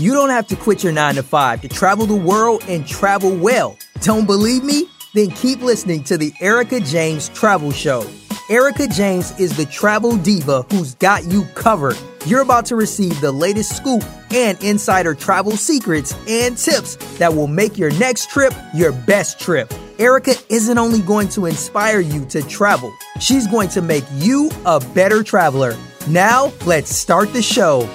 You 0.00 0.12
don't 0.12 0.30
have 0.30 0.48
to 0.48 0.56
quit 0.56 0.82
your 0.82 0.92
9 0.92 1.14
to 1.14 1.22
5 1.22 1.60
to 1.60 1.68
travel 1.68 2.04
the 2.06 2.16
world 2.16 2.64
and 2.66 2.84
travel 2.84 3.32
well. 3.36 3.78
Don't 4.00 4.26
believe 4.26 4.64
me? 4.64 4.88
Then 5.14 5.30
keep 5.30 5.60
listening 5.62 6.02
to 6.04 6.18
the 6.18 6.32
Erica 6.40 6.80
James 6.80 7.28
Travel 7.28 7.70
Show. 7.70 8.04
Erica 8.50 8.88
James 8.88 9.38
is 9.38 9.56
the 9.56 9.66
travel 9.66 10.16
diva 10.16 10.62
who's 10.62 10.96
got 10.96 11.24
you 11.26 11.44
covered. 11.54 11.96
You're 12.26 12.40
about 12.40 12.66
to 12.66 12.76
receive 12.76 13.20
the 13.20 13.30
latest 13.30 13.76
scoop 13.76 14.02
and 14.32 14.60
insider 14.64 15.14
travel 15.14 15.52
secrets 15.52 16.12
and 16.28 16.58
tips 16.58 16.96
that 17.18 17.32
will 17.32 17.46
make 17.46 17.78
your 17.78 17.92
next 17.92 18.30
trip 18.30 18.52
your 18.74 18.90
best 18.90 19.38
trip. 19.38 19.72
Erica 20.00 20.34
isn't 20.48 20.76
only 20.76 21.02
going 21.02 21.28
to 21.28 21.46
inspire 21.46 22.00
you 22.00 22.24
to 22.26 22.42
travel, 22.42 22.92
she's 23.20 23.46
going 23.46 23.68
to 23.68 23.80
make 23.80 24.04
you 24.14 24.50
a 24.66 24.80
better 24.92 25.22
traveler. 25.22 25.76
Now, 26.08 26.52
let's 26.66 26.94
start 26.94 27.32
the 27.32 27.42
show. 27.42 27.88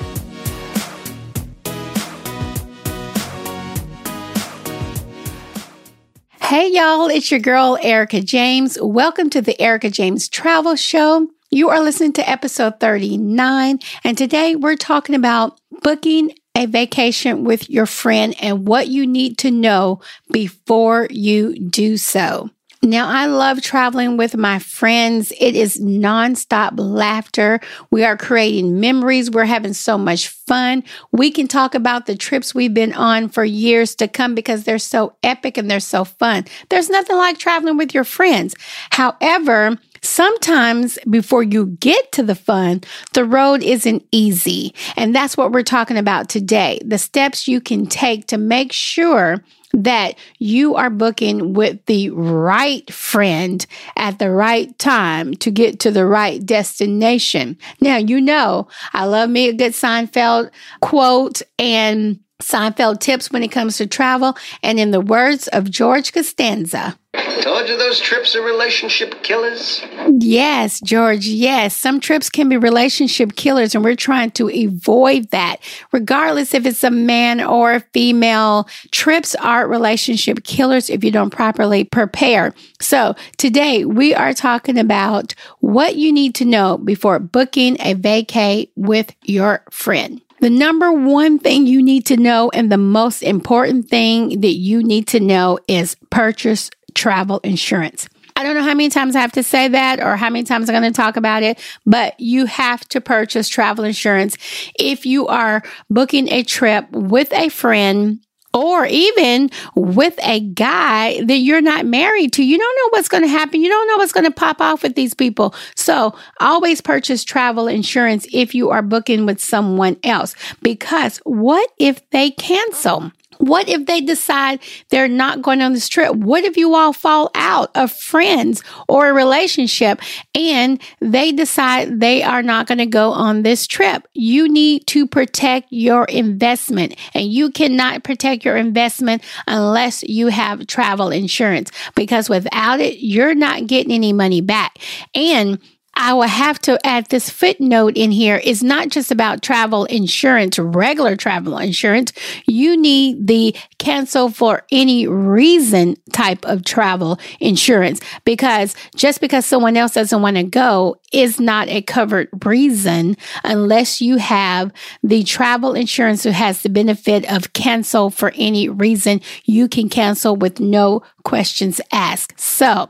Hey, 6.49 6.71
y'all, 6.71 7.09
it's 7.09 7.30
your 7.30 7.39
girl, 7.39 7.77
Erica 7.80 8.21
James. 8.21 8.76
Welcome 8.81 9.30
to 9.30 9.39
the 9.39 9.62
Erica 9.62 9.91
James 9.91 10.27
Travel 10.27 10.75
Show. 10.75 11.27
You 11.52 11.70
are 11.70 11.80
listening 11.80 12.13
to 12.13 12.27
episode 12.27 12.80
39, 12.80 13.77
and 14.03 14.17
today 14.17 14.55
we're 14.55 14.75
talking 14.75 15.13
about 15.13 15.62
booking 15.84 16.34
a 16.55 16.66
vacation 16.66 17.44
with 17.44 17.70
your 17.70 17.85
friend 17.85 18.34
and 18.41 18.67
what 18.67 18.88
you 18.88 19.05
need 19.05 19.38
to 19.38 19.52
know 19.52 20.02
before 20.31 21.08
you 21.12 21.53
do 21.70 21.98
so. 21.98 22.50
Now, 22.82 23.10
I 23.10 23.26
love 23.26 23.62
traveling 23.62 24.16
with 24.16 24.38
my 24.38 24.58
friends. 24.58 25.34
It 25.38 25.54
is 25.58 25.82
nonstop 25.82 26.74
laughter. 26.78 27.60
We 27.92 28.06
are 28.06 28.16
creating 28.16 28.80
memories. 28.80 29.30
We're 29.30 29.44
having 29.44 29.74
so 29.74 29.98
much 29.98 30.30
fun. 30.30 30.86
We 31.12 31.30
can 31.30 31.50
talk 31.50 31.76
about 31.76 32.06
the 32.06 32.16
trips 32.16 32.56
we've 32.56 32.73
been 32.73 32.94
on 32.94 33.28
for 33.28 33.44
years 33.44 33.95
to 33.95 34.08
come 34.08 34.34
because 34.34 34.64
they're 34.64 34.80
so 34.80 35.14
epic 35.23 35.58
and 35.58 35.70
they're 35.70 35.81
so 35.81 36.06
fun. 36.06 36.45
There's 36.70 36.90
nothing 36.90 37.18
like 37.18 37.38
traveling 37.38 37.76
with 37.76 37.94
your 37.94 38.06
friends. 38.06 38.56
However, 38.92 39.78
Sometimes 40.02 40.97
before 41.09 41.44
you 41.44 41.67
get 41.80 42.11
to 42.14 42.23
the 42.23 42.36
fun, 42.36 42.81
the 43.14 43.25
road 43.25 43.64
isn't 43.64 44.06
easy. 44.11 44.73
And 44.95 45.16
that's 45.16 45.38
what 45.38 45.52
we're 45.52 45.64
talking 45.64 45.97
about 45.97 46.30
today. 46.30 46.80
The 46.86 46.97
steps 46.97 47.47
you 47.47 47.61
can 47.61 47.86
take 47.88 48.28
to 48.28 48.38
make 48.38 48.72
sure 48.72 49.44
that 49.73 50.17
you 50.39 50.75
are 50.75 50.89
booking 50.89 51.53
with 51.53 51.86
the 51.86 52.09
right 52.09 52.91
friend 52.91 53.66
at 53.95 54.19
the 54.19 54.31
right 54.31 54.78
time 54.80 55.36
to 55.36 55.52
get 55.52 55.80
to 55.81 55.91
the 55.91 56.06
right 56.06 56.44
destination. 56.44 57.58
Now, 57.80 57.97
you 57.97 58.19
know, 58.19 58.67
I 58.94 59.06
love 59.06 59.30
me 59.30 59.47
a 59.47 59.53
good 59.53 59.73
Seinfeld 59.73 60.50
quote 60.81 61.41
and 61.59 62.19
Seinfeld 62.42 63.00
tips 63.00 63.32
when 63.32 63.44
it 63.44 63.50
comes 63.50 63.78
to 63.78 63.88
travel. 63.88 64.38
And 64.64 64.80
in 64.80 64.92
the 64.92 65.02
words 65.02 65.48
of 65.50 65.70
George 65.70 66.14
Costanza, 66.14 66.98
Told 67.42 67.68
you 67.68 67.78
those 67.78 68.00
trips 68.00 68.36
are 68.36 68.42
relationship 68.42 69.23
killers. 69.23 69.84
Yes, 70.20 70.80
George. 70.81 71.26
Yes. 71.26 71.76
Some 71.76 72.00
trips 72.00 72.30
can 72.30 72.50
be 72.50 72.58
relationship 72.58 73.36
killers, 73.36 73.73
and 73.73 73.84
we're 73.84 73.96
trying 73.96 74.31
to 74.31 74.50
avoid 74.50 75.30
that. 75.31 75.58
Regardless 75.92 76.54
if 76.54 76.66
it's 76.66 76.84
a 76.84 76.92
man 76.92 77.42
or 77.42 77.73
a 77.73 77.80
female, 77.94 78.68
trips 78.92 79.36
are 79.36 79.68
relationship 79.68 80.44
killers 80.44 80.90
if 80.90 81.03
you 81.03 81.12
don't 81.12 81.31
properly 81.31 81.84
prepare. 81.84 82.53
So 82.80 83.16
today 83.38 83.86
we 83.86 84.14
are 84.14 84.34
talking 84.34 84.78
about 84.78 85.34
what 85.59 85.96
you 85.96 86.12
need 86.12 86.36
to 86.36 86.46
know 86.46 86.78
before 86.78 87.20
booking 87.20 87.78
a 87.80 87.96
vacay 87.96 88.70
with 88.76 89.16
your 89.24 89.64
friend. 89.72 90.22
The 90.42 90.50
number 90.50 90.92
one 90.92 91.38
thing 91.38 91.68
you 91.68 91.84
need 91.84 92.06
to 92.08 92.18
know 92.18 92.50
and 92.54 92.72
the 92.72 92.78
most 92.78 93.22
important 93.22 93.90
thing 93.90 94.42
that 94.42 94.54
you 94.54 94.81
need 94.84 95.08
to 95.08 95.19
know 95.19 95.59
is 95.68 95.96
purchase 96.09 96.69
travel 96.94 97.40
insurance. 97.44 98.08
I 98.36 98.44
don't 98.44 98.56
know 98.56 98.63
how 98.63 98.74
many 98.74 98.88
times 98.88 99.18
I 99.18 99.19
have 99.19 99.34
to 99.34 99.44
say 99.44 99.68
that 99.68 100.00
or 100.00 100.16
how 100.16 100.30
many 100.30 100.46
times 100.46 100.69
I'm 100.69 100.81
going 100.81 100.94
to 100.94 100.96
talk 100.96 101.18
about 101.18 101.44
it, 101.44 101.59
but 101.86 102.18
you 102.22 102.46
have 102.46 102.88
to 102.90 103.02
purchase 103.02 103.50
travel 103.50 103.84
insurance 103.84 104.38
if 104.80 105.06
you 105.06 105.28
are 105.28 105.62
booking 105.90 106.30
a 106.30 106.44
trip 106.44 106.90
with 106.92 107.34
a 107.34 107.50
friend 107.50 108.22
or 108.54 108.86
even 108.88 109.50
with 109.76 110.18
a 110.24 110.40
guy 110.40 111.24
that 111.24 111.38
you're 111.38 111.62
not 111.62 111.86
married 111.86 112.34
to. 112.34 112.44
You 112.44 112.58
don't 112.58 112.76
know 112.78 112.98
what's 112.98 113.10
going 113.10 113.24
to 113.24 113.30
happen. 113.30 113.62
You 113.62 113.70
don't 113.70 113.88
know 113.88 113.98
what's 113.98 114.12
going 114.12 114.26
to 114.26 114.32
pop 114.32 114.62
off 114.62 114.84
with 114.84 114.96
these 114.96 115.14
people. 115.14 115.54
So 115.76 116.16
always 116.40 116.82
purchase 116.82 117.24
travel 117.24 117.68
insurance 117.68 118.28
if 118.34 118.56
you 118.56 118.70
are 118.72 118.82
booking 118.82 119.26
with 119.26 119.40
someone 119.40 119.98
else, 120.04 120.36
because 120.62 121.18
what 121.20 121.70
if 121.78 122.08
they 122.10 122.32
cancel? 122.32 123.12
What 123.39 123.69
if 123.69 123.85
they 123.85 124.01
decide 124.01 124.59
they're 124.89 125.07
not 125.07 125.41
going 125.41 125.61
on 125.61 125.72
this 125.72 125.88
trip? 125.88 126.13
What 126.13 126.44
if 126.44 126.57
you 126.57 126.75
all 126.75 126.91
fall 126.91 127.31
out 127.35 127.72
of 127.73 127.89
friends 127.89 128.61
or 128.89 129.07
a 129.07 129.13
relationship 129.13 130.01
and 130.35 130.81
they 131.00 131.31
decide 131.31 132.01
they 132.01 132.22
are 132.22 132.44
not 132.44 132.67
going 132.67 132.79
to 132.79 132.85
go 132.85 133.11
on 133.11 133.44
this 133.44 133.66
trip? 133.66 134.05
You 134.13 134.50
need 134.50 134.88
to 134.88 135.07
protect 135.07 135.67
your 135.72 136.03
investment 136.05 136.95
and 137.13 137.31
you 137.31 137.50
cannot 137.50 138.03
protect 138.03 138.44
your 138.44 138.57
investment 138.57 139.23
unless 139.47 140.03
you 140.03 140.27
have 140.27 140.67
travel 140.67 141.09
insurance 141.09 141.71
because 141.95 142.29
without 142.29 142.81
it, 142.81 142.97
you're 143.00 143.35
not 143.35 143.67
getting 143.67 143.94
any 143.94 144.11
money 144.11 144.41
back. 144.41 144.77
And 145.16 145.59
I 146.02 146.14
will 146.14 146.22
have 146.22 146.60
to 146.60 146.80
add 146.88 147.08
this 147.08 147.30
footnote 147.30 147.98
in 147.98 148.10
here 148.10 148.38
is 148.38 148.64
not 148.64 148.88
just 148.88 149.12
about 149.12 149.42
travel 149.42 149.84
insurance, 149.84 150.58
regular 150.58 151.18
travel 151.18 151.58
insurance. 151.58 152.14
You 152.48 152.78
need 152.78 153.28
the 153.28 153.54
cancel 153.80 154.30
for 154.30 154.64
any 154.72 155.08
reason 155.08 155.98
type 156.14 156.46
of 156.46 156.64
travel 156.64 157.20
insurance 157.42 158.00
because 158.24 158.78
just 158.96 159.20
because 159.20 159.46
someone 159.46 159.76
else 159.76 159.94
doesn't 159.94 160.22
want 160.22 160.38
to 160.38 160.44
go 160.44 160.96
is 161.12 161.38
not 161.38 161.68
a 161.68 161.82
covered 161.82 162.30
reason 162.46 163.18
unless 163.44 164.00
you 164.00 164.18
have 164.18 164.72
the 165.04 165.24
travel 165.24 165.74
insurance 165.74 166.24
who 166.24 166.30
has 166.30 166.62
the 166.62 166.70
benefit 166.70 167.30
of 167.30 167.52
cancel 167.52 168.10
for 168.10 168.31
any 168.38 168.70
reason. 168.70 169.20
You 169.44 169.68
can 169.68 169.90
cancel 169.90 170.38
with 170.38 170.62
no 170.62 171.04
questions 171.24 171.81
asked. 171.92 172.40
So 172.40 172.88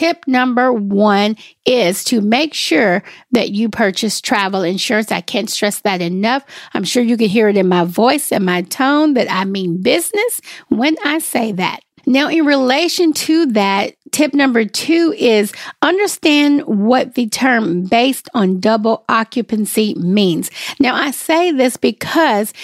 Tip 0.00 0.26
number 0.26 0.72
one 0.72 1.36
is 1.66 2.04
to 2.04 2.22
make 2.22 2.54
sure 2.54 3.02
that 3.32 3.50
you 3.50 3.68
purchase 3.68 4.18
travel 4.18 4.62
insurance. 4.62 5.12
I 5.12 5.20
can't 5.20 5.50
stress 5.50 5.80
that 5.80 6.00
enough. 6.00 6.42
I'm 6.72 6.84
sure 6.84 7.02
you 7.02 7.18
can 7.18 7.28
hear 7.28 7.50
it 7.50 7.56
in 7.58 7.68
my 7.68 7.84
voice 7.84 8.32
and 8.32 8.46
my 8.46 8.62
tone 8.62 9.12
that 9.12 9.30
I 9.30 9.44
mean 9.44 9.82
business 9.82 10.40
when 10.70 10.96
I 11.04 11.18
say 11.18 11.52
that. 11.52 11.80
Now, 12.06 12.30
in 12.30 12.46
relation 12.46 13.12
to 13.12 13.44
that, 13.52 13.94
tip 14.10 14.32
number 14.32 14.64
two 14.64 15.14
is 15.18 15.52
understand 15.82 16.62
what 16.62 17.14
the 17.14 17.28
term 17.28 17.82
based 17.82 18.28
on 18.32 18.58
double 18.58 19.04
occupancy 19.08 19.94
means. 19.96 20.50
Now, 20.80 20.94
I 20.94 21.10
say 21.10 21.52
this 21.52 21.76
because 21.76 22.54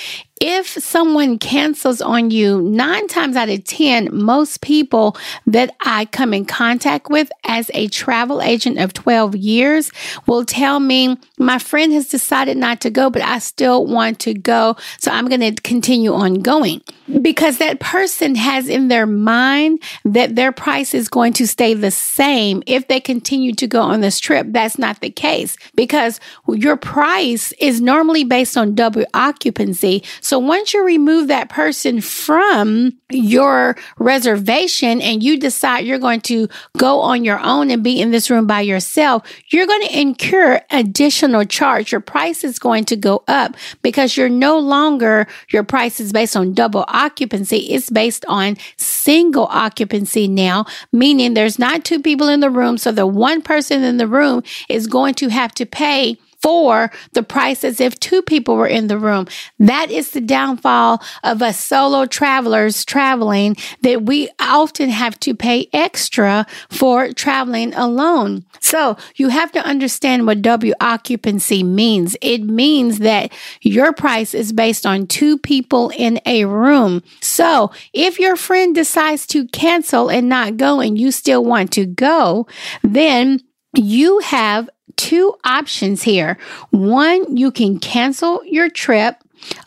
if 0.41 0.69
someone 0.69 1.39
cancels 1.39 2.03
on 2.03 2.31
you, 2.31 2.61
nine 2.61 3.09
times 3.09 3.37
out 3.37 3.49
of 3.49 3.65
10, 3.65 4.11
most 4.13 4.61
people 4.61 5.17
that 5.47 5.75
I 5.81 6.05
come 6.07 6.35
in 6.35 6.45
contact 6.45 7.09
with 7.09 7.33
as 7.45 7.71
a 7.73 7.89
travel 7.89 8.43
agent 8.43 8.79
of 8.79 8.93
12 8.93 9.35
years 9.35 9.91
will 10.27 10.45
tell 10.45 10.79
me, 10.79 11.17
my 11.39 11.59
friend 11.59 11.93
has 11.95 12.09
decided 12.09 12.59
not 12.59 12.83
to 12.83 12.91
go, 12.91 13.09
but 13.09 13.23
I 13.23 13.39
still 13.39 13.87
want 13.87 14.19
to 14.21 14.35
go. 14.35 14.77
So 14.99 15.11
I'm 15.11 15.27
going 15.27 15.41
to 15.41 15.63
continue 15.63 16.13
on 16.13 16.35
going 16.35 16.83
because 17.23 17.59
that 17.59 17.81
person 17.81 18.35
has 18.35 18.69
in 18.69 18.89
their 18.89 19.07
mind 19.07 19.83
that 20.05 20.37
their 20.37 20.53
price 20.53 20.93
is 20.93 21.09
going 21.09 21.33
to 21.35 21.47
stay 21.47 21.73
the 21.73 21.91
same 21.91 22.63
if 22.67 22.89
they 22.89 23.01
continue 23.01 23.55
to 23.55 23.67
go 23.67 23.81
on 23.81 24.01
this 24.03 24.21
trip. 24.21 24.49
That's 24.51 24.79
not 24.79 25.01
the 25.01 25.11
case 25.11 25.57
because 25.75 26.21
your 26.47 26.77
price 26.77 27.53
is 27.59 27.81
normally 27.81 28.25
based 28.25 28.57
on 28.57 28.75
double 28.75 29.05
occupancy. 29.15 30.03
So 30.27 30.41
once 30.41 30.75
you 30.75 30.85
remove 30.85 31.29
that 31.29 31.51
person 31.51 32.01
from 32.01 32.99
your 33.09 33.77
reservation 33.97 35.01
and 35.01 35.23
you 35.23 35.39
decide 35.39 35.87
you're 35.87 36.01
going 36.01 36.23
to 36.23 36.49
go 36.77 36.99
on 36.99 37.25
your 37.25 37.39
own 37.39 37.71
and 37.71 37.85
be 37.85 38.01
in 38.01 38.11
this 38.11 38.29
room 38.29 38.45
by 38.45 38.63
yourself, 38.63 39.23
you're 39.53 39.69
going 39.69 39.87
to 39.87 40.01
incur 40.01 40.61
additional 40.73 41.45
charge. 41.45 41.93
Your 41.93 42.01
price 42.01 42.43
is 42.43 42.59
going 42.59 42.87
to 42.87 42.97
go 42.97 43.23
up 43.29 43.57
because 43.83 44.17
you're 44.17 44.29
no 44.29 44.59
longer, 44.59 45.29
your 45.53 45.63
price 45.63 46.01
is 46.01 46.13
based 46.13 46.37
on 46.37 46.55
double 46.55 46.85
occupancy. 46.89 47.59
It's 47.59 47.89
based 47.89 48.25
on 48.27 48.57
single 48.77 49.47
occupancy 49.47 50.27
now, 50.27 50.65
meaning 50.91 51.35
there's 51.35 51.61
not 51.61 51.85
two 51.85 52.03
people 52.03 52.27
in 52.27 52.41
the 52.41 52.51
room. 52.51 52.79
So 52.79 52.91
the 52.91 53.07
one 53.07 53.43
person 53.43 53.85
in 53.85 53.99
the 53.99 54.09
room 54.09 54.43
is 54.69 54.89
going 54.89 55.15
to 55.15 55.29
have 55.29 55.55
to 55.55 55.67
pay 55.67 56.19
for 56.47 56.93
the 57.11 57.25
price 57.25 57.65
as 57.65 57.81
if 57.81 57.99
two 57.99 58.23
people 58.23 58.55
were 58.55 58.69
in 58.69 58.87
the 58.87 58.97
room. 58.97 59.27
That 59.59 59.91
is 59.91 60.13
the 60.13 60.21
downfall 60.21 61.03
of 61.25 61.43
us 61.43 61.59
solo 61.59 62.07
travelers 62.07 62.85
traveling 62.85 63.57
that 63.83 64.03
we 64.03 64.29
often 64.39 64.89
have 64.91 65.19
to 65.21 65.35
pay 65.35 65.69
extra 65.73 66.47
for 66.71 67.13
traveling 67.13 67.75
alone. 67.75 68.45
So 68.61 68.97
you 69.17 69.31
have 69.31 69.51
to 69.53 69.67
understand 69.67 70.25
what 70.25 70.41
double 70.41 70.73
occupancy 70.81 71.65
means. 71.65 72.17
It 72.23 72.45
means 72.45 73.01
that 73.01 73.33
your 73.61 73.93
price 73.93 74.33
is 74.33 74.53
based 74.53 74.87
on 74.87 75.09
two 75.09 75.39
people 75.39 75.91
in 75.97 76.21
a 76.27 76.45
room. 76.45 77.03
So 77.21 77.73
if 77.93 78.21
your 78.21 78.37
friend 78.37 78.73
decides 78.73 79.27
to 79.29 79.49
cancel 79.49 80.09
and 80.09 80.29
not 80.29 80.59
go 80.59 80.79
and 80.79 80.97
you 80.97 81.11
still 81.11 81.45
want 81.45 81.73
to 81.73 81.87
go, 81.87 82.47
then 82.85 83.41
you 83.75 84.21
have 84.21 84.71
two 84.97 85.35
options 85.45 86.03
here. 86.03 86.39
One, 86.71 87.37
you 87.37 87.51
can 87.51 87.79
cancel 87.79 88.45
your 88.45 88.69
trip 88.69 89.17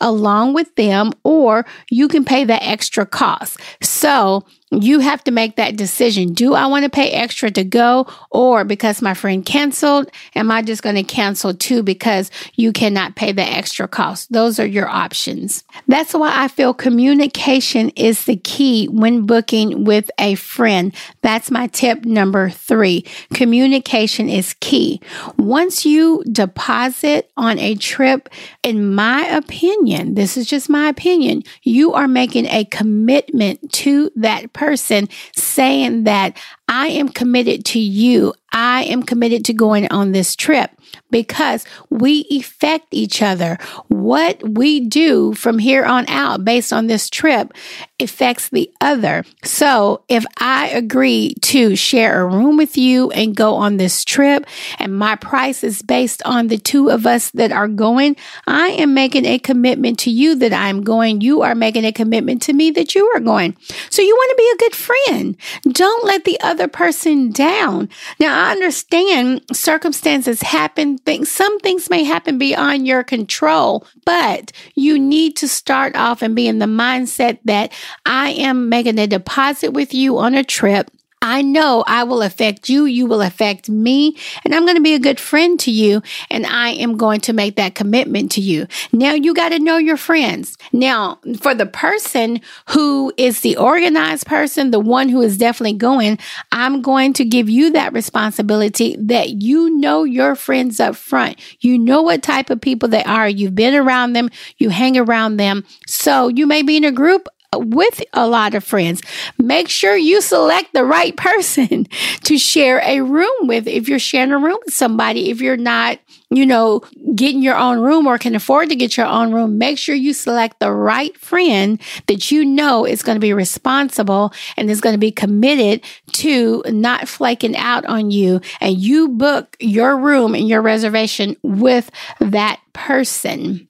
along 0.00 0.54
with 0.54 0.74
them, 0.74 1.12
or 1.24 1.64
you 1.90 2.08
can 2.08 2.24
pay 2.24 2.44
the 2.44 2.62
extra 2.62 3.06
cost. 3.06 3.58
So 3.82 4.44
you 4.70 5.00
have 5.00 5.24
to 5.24 5.30
make 5.30 5.56
that 5.56 5.76
decision. 5.76 6.32
Do 6.32 6.54
I 6.54 6.66
want 6.66 6.84
to 6.84 6.90
pay 6.90 7.10
extra 7.10 7.50
to 7.50 7.64
go 7.64 8.06
or 8.30 8.64
because 8.64 9.02
my 9.02 9.14
friend 9.14 9.44
canceled, 9.44 10.10
am 10.36 10.50
I 10.50 10.62
just 10.62 10.82
going 10.82 10.94
to 10.94 11.02
cancel 11.02 11.54
too 11.54 11.82
because 11.82 12.30
you 12.54 12.72
cannot 12.72 13.16
pay 13.16 13.32
the 13.32 13.42
extra 13.42 13.88
cost? 13.88 14.32
Those 14.32 14.60
are 14.60 14.66
your 14.66 14.88
options. 14.88 15.64
That's 15.88 16.14
why 16.14 16.32
I 16.34 16.48
feel 16.48 16.72
communication 16.72 17.90
is 17.90 18.24
the 18.24 18.36
key 18.36 18.86
when 18.86 19.26
booking 19.26 19.84
with 19.84 20.10
a 20.18 20.36
friend. 20.36 20.94
That's 21.22 21.50
my 21.50 21.66
tip 21.66 22.04
number 22.04 22.50
three. 22.50 23.04
Communication 23.34 24.28
is 24.28 24.54
key. 24.60 25.00
Once 25.36 25.84
you 25.84 26.22
deposit 26.30 27.30
on 27.36 27.58
a 27.58 27.74
trip, 27.74 28.28
in 28.62 28.94
my 28.94 29.26
opinion, 29.26 30.14
this 30.14 30.36
is 30.36 30.46
just 30.46 30.68
my 30.68 30.88
opinion, 30.88 31.42
you 31.62 31.92
are 31.92 32.06
making 32.06 32.46
a 32.46 32.64
commitment 32.66 33.72
to 33.72 34.10
that 34.14 34.52
person 34.60 35.08
saying 35.34 36.04
that 36.04 36.36
I 36.68 36.88
am 36.88 37.08
committed 37.08 37.64
to 37.66 37.78
you. 37.80 38.34
I 38.52 38.84
am 38.84 39.02
committed 39.02 39.46
to 39.46 39.54
going 39.54 39.90
on 39.90 40.12
this 40.12 40.36
trip 40.36 40.70
because 41.10 41.64
we 41.88 42.26
affect 42.30 42.88
each 42.90 43.22
other. 43.22 43.58
What 43.88 44.48
we 44.48 44.80
do 44.80 45.34
from 45.34 45.58
here 45.58 45.84
on 45.84 46.08
out 46.08 46.44
based 46.44 46.72
on 46.72 46.86
this 46.86 47.10
trip 47.10 47.52
affects 48.00 48.48
the 48.48 48.72
other. 48.80 49.24
So 49.44 50.04
if 50.08 50.24
I 50.38 50.68
agree 50.68 51.34
to 51.42 51.76
share 51.76 52.22
a 52.22 52.26
room 52.26 52.56
with 52.56 52.76
you 52.76 53.10
and 53.10 53.36
go 53.36 53.54
on 53.54 53.76
this 53.76 54.04
trip 54.04 54.46
and 54.78 54.96
my 54.96 55.16
price 55.16 55.62
is 55.62 55.82
based 55.82 56.22
on 56.24 56.48
the 56.48 56.58
two 56.58 56.90
of 56.90 57.06
us 57.06 57.30
that 57.32 57.52
are 57.52 57.68
going, 57.68 58.16
I 58.46 58.68
am 58.68 58.94
making 58.94 59.26
a 59.26 59.38
commitment 59.38 59.98
to 60.00 60.10
you 60.10 60.34
that 60.36 60.52
I'm 60.52 60.82
going. 60.82 61.20
You 61.20 61.42
are 61.42 61.54
making 61.54 61.84
a 61.84 61.92
commitment 61.92 62.42
to 62.42 62.52
me 62.52 62.70
that 62.72 62.94
you 62.94 63.06
are 63.14 63.20
going. 63.20 63.56
So 63.90 64.02
you 64.02 64.14
want 64.14 64.30
to 64.30 64.36
be 64.36 64.50
a 64.54 64.68
good 64.68 64.74
friend. 64.74 65.36
Don't 65.74 66.04
let 66.04 66.24
the 66.24 66.40
other 66.40 66.68
person 66.68 67.30
down. 67.30 67.88
Now 68.18 68.48
I 68.48 68.52
understand 68.52 69.42
circumstances 69.52 70.42
happen. 70.42 70.98
Things, 71.06 71.30
some 71.30 71.58
things 71.60 71.90
may 71.90 72.04
happen 72.04 72.38
beyond 72.38 72.86
your 72.86 73.02
control, 73.02 73.86
but 74.04 74.52
you 74.74 74.98
need 74.98 75.36
to 75.36 75.48
start 75.48 75.96
off 75.96 76.22
and 76.22 76.36
be 76.36 76.46
in 76.46 76.58
the 76.58 76.66
mindset 76.66 77.38
that 77.44 77.72
I 78.06 78.30
am 78.30 78.68
making 78.68 78.98
a 78.98 79.06
deposit 79.06 79.72
with 79.72 79.94
you 79.94 80.18
on 80.18 80.34
a 80.34 80.44
trip. 80.44 80.90
I 81.22 81.42
know 81.42 81.84
I 81.86 82.04
will 82.04 82.22
affect 82.22 82.70
you. 82.70 82.86
You 82.86 83.04
will 83.04 83.20
affect 83.20 83.68
me. 83.68 84.16
And 84.42 84.54
I'm 84.54 84.64
going 84.64 84.76
to 84.76 84.82
be 84.82 84.94
a 84.94 84.98
good 84.98 85.20
friend 85.20 85.60
to 85.60 85.70
you. 85.70 86.02
And 86.30 86.46
I 86.46 86.70
am 86.70 86.96
going 86.96 87.20
to 87.22 87.34
make 87.34 87.56
that 87.56 87.74
commitment 87.74 88.32
to 88.32 88.40
you. 88.40 88.66
Now 88.92 89.12
you 89.12 89.34
got 89.34 89.50
to 89.50 89.58
know 89.58 89.76
your 89.76 89.98
friends. 89.98 90.56
Now, 90.72 91.18
for 91.40 91.54
the 91.54 91.66
person 91.66 92.40
who 92.70 93.12
is 93.18 93.40
the 93.40 93.58
organized 93.58 94.26
person, 94.26 94.70
the 94.70 94.80
one 94.80 95.10
who 95.10 95.20
is 95.20 95.36
definitely 95.36 95.76
going, 95.76 96.18
I'm 96.52 96.80
going 96.80 97.12
to 97.14 97.24
give 97.26 97.50
you 97.50 97.70
that 97.72 97.92
responsibility 97.92 98.96
that 98.98 99.42
you 99.42 99.78
know 99.78 100.04
your 100.04 100.34
friends 100.34 100.80
up 100.80 100.96
front. 100.96 101.38
You 101.60 101.78
know 101.78 102.00
what 102.00 102.22
type 102.22 102.48
of 102.48 102.62
people 102.62 102.88
they 102.88 103.04
are. 103.04 103.28
You've 103.28 103.54
been 103.54 103.74
around 103.74 104.14
them. 104.14 104.30
You 104.56 104.70
hang 104.70 104.96
around 104.96 105.36
them. 105.36 105.66
So 105.86 106.28
you 106.28 106.46
may 106.46 106.62
be 106.62 106.78
in 106.78 106.84
a 106.84 106.92
group 106.92 107.28
with 107.56 108.00
a 108.12 108.28
lot 108.28 108.54
of 108.54 108.62
friends. 108.62 109.02
Make 109.38 109.68
sure 109.68 109.96
you 109.96 110.20
select 110.20 110.72
the 110.72 110.84
right 110.84 111.16
person 111.16 111.86
to 112.22 112.38
share 112.38 112.80
a 112.84 113.00
room 113.00 113.28
with. 113.42 113.66
If 113.66 113.88
you're 113.88 113.98
sharing 113.98 114.30
a 114.30 114.38
room 114.38 114.58
with 114.64 114.74
somebody, 114.74 115.30
if 115.30 115.40
you're 115.40 115.56
not, 115.56 115.98
you 116.30 116.46
know, 116.46 116.82
getting 117.16 117.42
your 117.42 117.56
own 117.56 117.80
room 117.80 118.06
or 118.06 118.18
can 118.18 118.36
afford 118.36 118.68
to 118.68 118.76
get 118.76 118.96
your 118.96 119.06
own 119.06 119.32
room, 119.32 119.58
make 119.58 119.78
sure 119.78 119.96
you 119.96 120.12
select 120.12 120.60
the 120.60 120.72
right 120.72 121.16
friend 121.18 121.80
that 122.06 122.30
you 122.30 122.44
know 122.44 122.86
is 122.86 123.02
going 123.02 123.16
to 123.16 123.20
be 123.20 123.32
responsible 123.32 124.32
and 124.56 124.70
is 124.70 124.80
going 124.80 124.94
to 124.94 124.98
be 124.98 125.10
committed 125.10 125.82
to 126.12 126.62
not 126.68 127.08
flaking 127.08 127.56
out 127.56 127.84
on 127.86 128.12
you. 128.12 128.40
And 128.60 128.78
you 128.78 129.08
book 129.08 129.56
your 129.58 129.98
room 129.98 130.36
and 130.36 130.48
your 130.48 130.62
reservation 130.62 131.36
with 131.42 131.90
that 132.20 132.60
person. 132.72 133.66